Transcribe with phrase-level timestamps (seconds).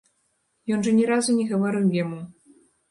[0.77, 2.21] Ён жа ні разу не гаварыў яму.